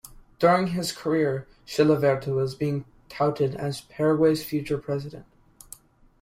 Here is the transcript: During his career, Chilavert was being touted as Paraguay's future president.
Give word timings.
During 0.39 0.69
his 0.69 0.91
career, 0.91 1.45
Chilavert 1.67 2.25
was 2.25 2.55
being 2.55 2.85
touted 3.07 3.53
as 3.53 3.81
Paraguay's 3.81 4.43
future 4.43 4.79
president. 4.79 5.27